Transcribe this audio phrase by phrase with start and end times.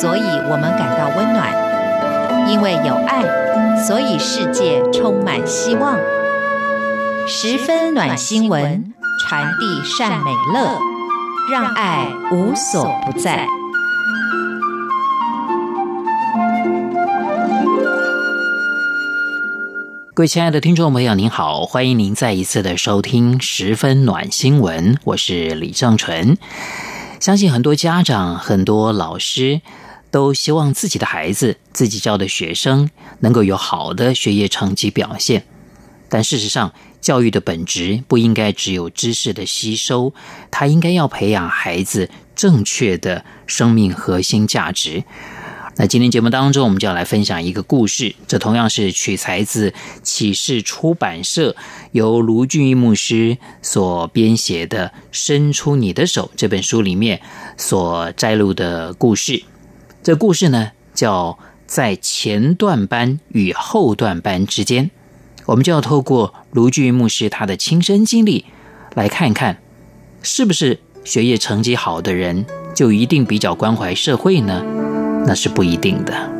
[0.00, 1.48] 所以我们感到温暖；
[2.48, 3.24] 因为有爱，
[3.84, 5.98] 所以世界充满希望。
[7.26, 10.78] 十分暖新闻，传递善美乐，
[11.50, 13.44] 让爱无所不在。
[20.14, 26.38] 各位亲爱的听众朋友，您好，欢迎您再一次的收听《十分暖新闻》，我是李正纯。
[27.18, 29.60] 相信很多家长、很多老师
[30.10, 32.90] 都希望自己的孩子、自己教的学生
[33.20, 35.44] 能够有好的学业成绩表现。
[36.08, 40.14] 但事实上，教育的本质不应该只有知识的吸收，
[40.50, 45.04] 它应该要培养孩子正确的生命核心价值。
[45.76, 51.54] 那今天节目当中，我们就要来分享一个故事，这同样是取材自启示出版社
[51.92, 57.20] 由卢俊义牧师所编写的《伸出你的手》这本书里面
[57.56, 59.44] 所摘录的故事。
[60.02, 64.90] 这故事呢，叫在前段班与后段班之间，
[65.46, 68.46] 我们就要透过卢俊牧师他的亲身经历，
[68.94, 69.58] 来看看
[70.22, 74.62] 是不是学业成绩好的人就一定比较关怀社会呢？
[75.26, 76.37] 那是不一定的。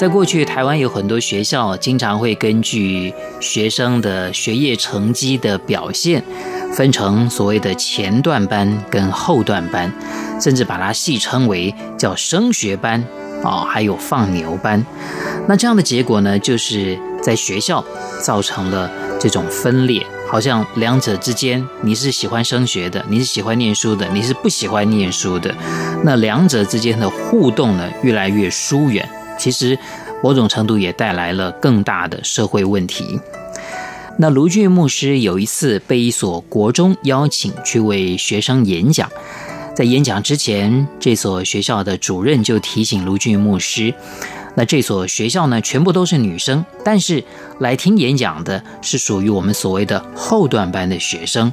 [0.00, 6.24] 在过去，台湾有很多学校经常会根据学生的学业成绩的表现，
[6.72, 9.92] 分成所谓的前段班跟后段班，
[10.40, 13.04] 甚至把它戏称为叫升学班
[13.44, 14.82] 啊，还有放牛班。
[15.46, 17.84] 那这样的结果呢，就是在学校
[18.22, 18.90] 造成了
[19.20, 20.02] 这种分裂。
[20.26, 25.54] 好像两者之间，你是喜欢升学的，你是喜欢念书的，你是不喜欢念书的。
[26.02, 29.06] 那两者之间的互动呢，越来越疏远。
[29.40, 29.78] 其实，
[30.22, 33.18] 某种程度也带来了更大的社会问题。
[34.18, 39.10] 那卢俊牧师有一次被一所国中邀请去为学生演讲，
[39.74, 43.94] 在演讲之前，这所学校的主任就提醒卢俊牧师。
[44.56, 47.24] 那这所学校呢，全部都是女生，但是
[47.60, 51.50] 来听演讲的是属于我们所谓的后段班的学生。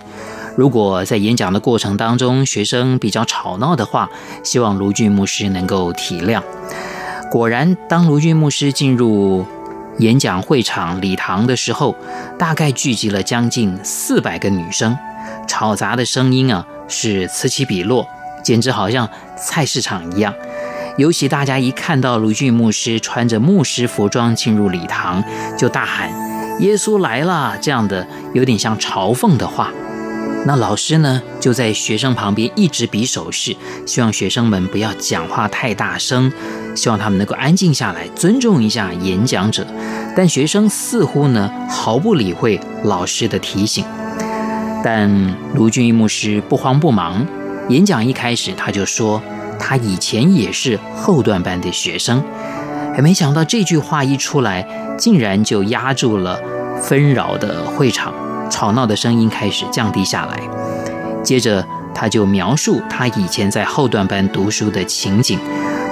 [0.57, 4.09] 如果在演讲的过程当中，学生比较吵闹的话，
[4.43, 6.41] 希望卢俊牧师能够体谅。
[7.29, 9.45] 果然，当卢俊牧师进入
[9.99, 11.93] 演讲会场礼堂的时候，
[12.39, 14.97] 大概聚集了将近四百个女生，
[15.45, 18.07] 吵杂的声音啊，是此起彼落，
[18.43, 20.33] 简直好像菜市场一样。
[20.97, 25.21] 尤其大家一看到卢俊牧师穿着牧师服装进入礼堂，
[25.57, 26.09] 就大喊
[26.61, 29.69] “耶稣来了”这样的有点像嘲讽的话。
[30.45, 36.29] 那老师呢，就在学生旁边一直比手势，希望学生们不要讲话太大声，
[36.75, 39.65] 希望他们能够安静下来，尊重一下演讲者。
[40.13, 43.85] 但学生似乎呢毫不理会老师的提醒。
[44.83, 45.09] 但
[45.55, 47.25] 卢俊义牧师不慌不忙，
[47.69, 49.23] 演讲一开始他就说。
[49.57, 52.21] 他以前也是后段班的学生，
[52.93, 54.67] 还没想到这句话一出来，
[54.99, 56.37] 竟然就压住了
[56.81, 58.13] 纷扰的会场，
[58.51, 60.41] 吵闹的声音开始降低下来。
[61.27, 65.37] 接着，他就描述他以前在后段班读书的情景，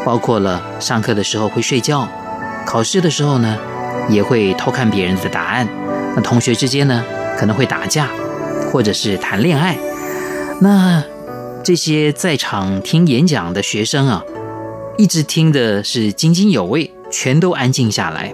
[0.06, 2.08] 包括了上课的时候会睡觉，
[2.66, 3.58] 考试的时候呢，
[4.08, 5.68] 也会偷看别人的答案。
[6.16, 7.04] 那同学之间呢，
[7.38, 8.08] 可能会打架，
[8.72, 9.78] 或者是谈恋爱。
[10.62, 11.04] 那。
[11.66, 14.24] 这些在场听演讲的学生啊，
[15.00, 18.32] 一直听的是津津有味，全都安静下来。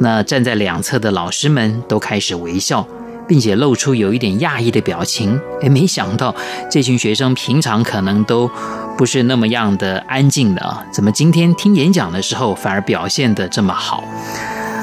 [0.00, 2.84] 那站在两侧的老师们都开始微笑，
[3.28, 5.38] 并且露出有一点讶异的表情。
[5.60, 6.34] 哎，没想到
[6.70, 8.50] 这群学生平常可能都
[8.96, 14.02] 不是那么样的安静的啊，怎么今天听演讲的时候反而表现得这么好？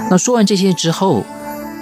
[0.09, 1.25] 那说完这些之后，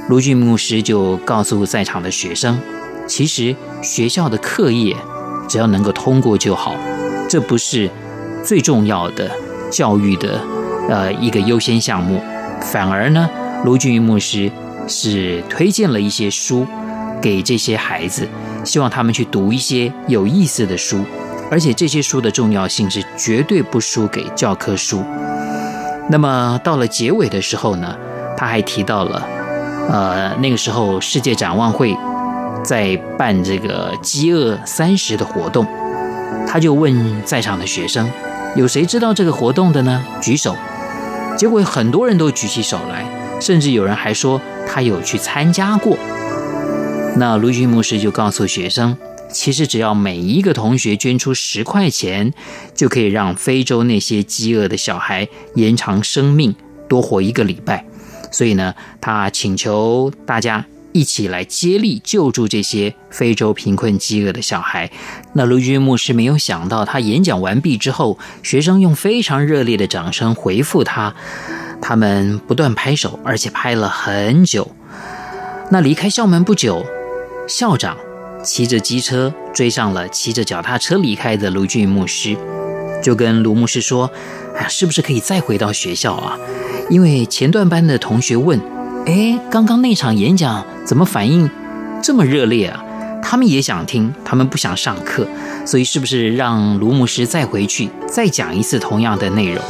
[0.10, 2.58] 卢俊牧师就告诉在场的学生，
[3.06, 4.96] 其实学校的课业。
[5.46, 6.74] 只要能够通过就好，
[7.28, 7.90] 这不是
[8.44, 9.30] 最重要的
[9.70, 10.40] 教育的
[10.90, 12.24] 呃一个优先项目。
[12.62, 13.30] 反而呢，
[13.66, 14.50] 卢俊牧师
[14.88, 16.66] 是推荐了一些书
[17.22, 18.28] 给这些孩子，
[18.64, 21.04] 希望他们去读一些有意思的书，
[21.50, 25.04] 而且这些书的重要性是绝对不输给教科书。
[26.10, 27.96] 那么到了结尾的时候呢，
[28.38, 29.28] 他还提到了
[29.90, 31.96] 呃那个时候世界展望会。
[32.64, 35.68] 在办这个饥饿三十的活动，
[36.48, 38.10] 他就问在场的学生
[38.56, 40.56] ：“有谁知道这个活动的呢？”举手。
[41.36, 43.06] 结果很多人都举起手来，
[43.42, 45.98] 甚至有人还说他有去参加过。
[47.18, 48.98] 那卢俊牧师就告诉学生
[49.32, 52.34] ：“其实只要每一个同学捐出十块钱，
[52.76, 56.56] 就可以让非洲那些饥饿的小孩延长生命，
[56.88, 57.86] 多活一个礼拜。”
[58.32, 60.66] 所以呢，他请求大家。
[60.96, 64.92] 一起来接力救助这些非洲贫困饥饿的小孩。
[65.34, 71.16] 那卢俊牧师没有想到，他演讲完毕之后，学生用非常热烈的掌声回复他，
[71.86, 74.72] 他们不断拍手，而且拍了很久。
[75.70, 76.86] 那离开校门不久，
[77.46, 77.98] 校长
[78.42, 82.38] 骑着机车追上了骑着脚踏车离开的卢俊牧师，
[83.04, 84.10] 就跟卢牧师说
[84.56, 86.40] ：“哎，是不是可以再回到学校啊？
[86.90, 88.58] 因为前段班的同学问。”
[89.06, 91.50] 哎，刚刚那场演讲怎么反应
[92.02, 92.82] 这么热烈啊？
[93.22, 95.28] 他们也想听，他们不想上课，
[95.66, 99.62] 所以是不是让卢牧师再回去再讲一次同样的内容？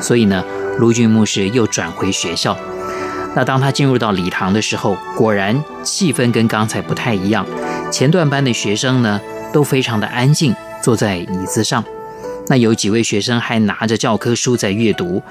[0.00, 0.42] 所以呢，
[0.78, 2.56] 卢俊牧师又转回学校。
[3.36, 7.44] 那当他进入到礼堂的时候，果然气氛跟刚才不太一样。
[7.90, 9.20] 前段班的学生呢，
[9.52, 11.84] 都非常的安静，坐在椅子上。
[12.46, 15.22] 那有几位学生还拿着教科书在阅读。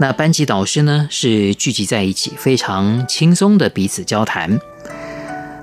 [0.00, 4.58] 那班级导师呢，是聚集在一起，非常轻松的彼此交谈。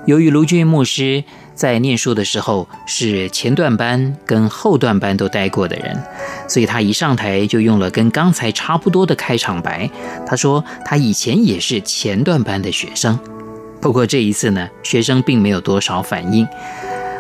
[0.06, 1.24] 由于卢俊牧师
[1.62, 5.96] 在念书的时候是前段班跟后段班都待过的人，
[6.48, 9.88] 所以他一上台就用了跟刚才差不多的开场白。
[10.26, 13.20] 他说他以前也是前段班的学生，
[13.80, 16.48] 不过这一次呢，学生并没有多少反应。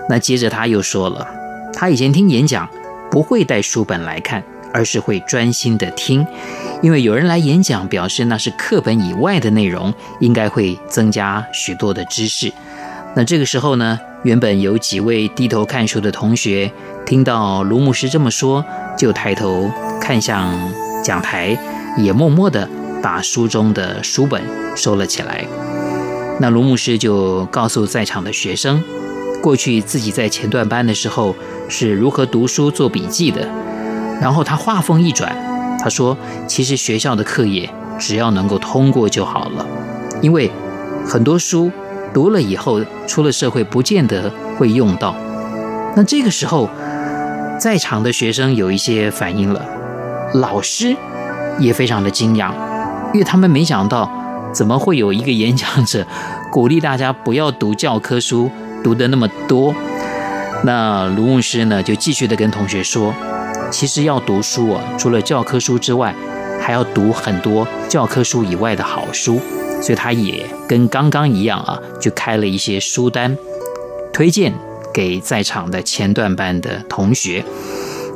[0.09, 1.27] 那接着他又说了，
[1.71, 2.67] 他以前听演讲
[3.11, 4.43] 不会带书本来看，
[4.73, 6.25] 而是会专心的听。
[6.81, 12.51] 因为有人来演讲，表示那是课本以外的内容，应该会增加许多的知识。
[13.13, 16.71] 那这个时候呢，原本有几位低头看书的同学，
[17.07, 18.63] 听到卢牧师这么说，
[18.95, 20.53] 就抬头看向
[21.03, 21.57] 讲台，
[21.97, 22.69] 也默默地
[23.01, 24.39] 把书中的书本
[24.75, 25.44] 收了起来。
[26.39, 28.83] 那卢牧师就告诉在场的学生，
[29.41, 31.35] 过去自己在前段班的时候
[31.67, 33.47] 是如何读书做笔记的。
[34.21, 35.35] 然后他话锋一转。
[35.83, 36.15] 他说
[36.47, 37.67] ：“其实学校的课业
[37.97, 39.65] 只要能够通过就好了，
[40.21, 40.51] 因为
[41.07, 41.71] 很多书
[42.13, 45.15] 读了以后出了社会不见得会用到。
[45.95, 46.69] 那这个时候，
[47.59, 49.65] 在场的学生有一些反应了，
[50.35, 50.95] 老师
[51.59, 52.51] 也非常的惊讶，
[53.13, 54.09] 因为他们没想到
[54.53, 56.05] 怎么会有一个演讲者
[56.51, 58.49] 鼓励大家不要读教科书
[58.83, 59.73] 读得那么多。
[60.63, 63.13] 那卢牧师呢，就继续的跟同学说。”
[63.71, 66.13] 其实要读书啊，除了教科书之外，
[66.59, 69.39] 还要读很多教科书以外的好书。
[69.81, 73.35] 所以他也跟刚刚一样啊，就开了一些书单，
[74.13, 74.53] 推荐
[74.93, 77.43] 给在场的前段班的同学。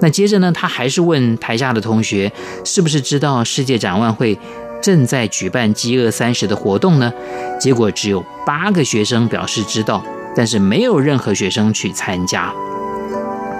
[0.02, 2.32] 那接着呢，他还是问台下的同学，
[2.64, 4.38] 是不是知道世界展望会
[4.82, 7.12] 正在举办饥饿三十的活动呢？
[7.60, 10.04] 结果只有八个学生表示知道，
[10.36, 12.54] 但是没有任何学生去参加。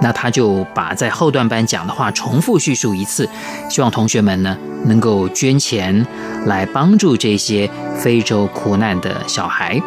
[0.00, 3.28] 那他就把在后段班讲的话重复叙述一次，
[3.70, 6.06] 希望同学们呢能够捐钱
[6.44, 9.80] 来帮助这些非洲苦难的小孩。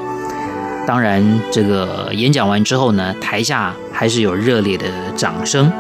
[0.88, 5.72] 当然，这个演讲完之后呢，台下还是有热烈的掌声。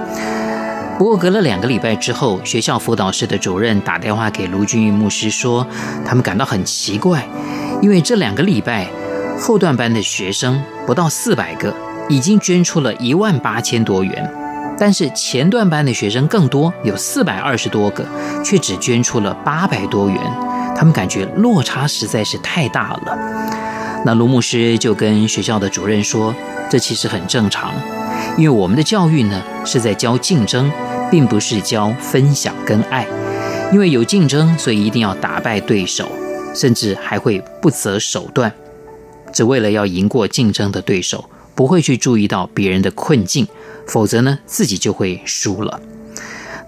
[1.00, 5.66] 不过，隔了两个礼拜之后，学校辅导室的主任打电话给卢俊义牧师说，
[6.06, 7.28] 他们感到很奇怪，
[7.82, 8.88] 因为这两个礼拜
[9.40, 11.74] 后段班的学生不到四百个。
[12.10, 14.30] 已经捐出了一万八千多元，
[14.80, 18.04] 但是前段班的学生更多，有四百二十多个，
[18.44, 20.20] 却只捐出了八百多元。
[20.76, 23.18] 他们感觉落差实在是太大了。
[24.06, 26.34] 那卢牧师就跟学校的主任说
[26.68, 27.74] ：“这其实很正常，
[28.38, 30.72] 因为我们的教育呢是在教竞争，
[31.12, 33.06] 并不是教分享跟爱。
[33.72, 36.08] 因为有竞争，所以一定要打败对手，
[36.56, 38.52] 甚至还会不择手段，
[39.32, 43.46] 只为了要赢过竞争的对手。”不会去注意到别人的困境，
[43.86, 45.82] 否则呢，自己就会输了。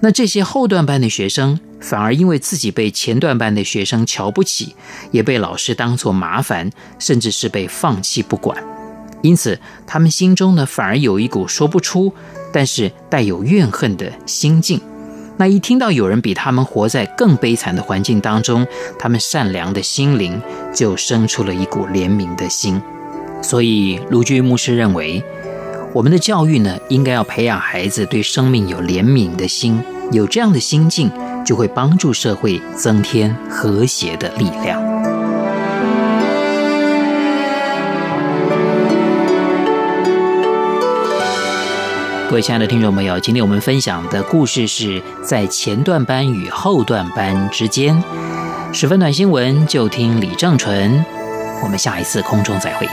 [0.02, 4.76] 那这些后段班的学生，反而因为自己被前段班的学生瞧不起，
[5.12, 6.70] 也被老师当作麻烦，
[7.00, 8.62] 甚至是被放弃不管，
[9.22, 9.58] 因此
[9.88, 12.14] 他们心中呢，反而有一股说不出，
[12.52, 14.82] 但是带有怨恨的心境。
[15.38, 18.68] 那一听到有人比他们活在更悲惨的环境当中，
[19.00, 20.42] 他们善良的心灵
[20.76, 22.82] 就生出了一股怜悯的心。
[23.42, 25.24] 所以，卢俊牧师认为，
[25.94, 31.12] 我们的教育呢，应该要培养孩子对生命有怜悯的心，有这样的心境，
[31.46, 34.82] 就会帮助社会增添和谐的力量。
[42.30, 48.02] 各位亲爱的听众朋友，今天我们分享的故事是在前段班与后段班之间，
[48.72, 51.04] 十分短新闻，就听李正淳。
[51.62, 52.88] 我们下一次空中再会。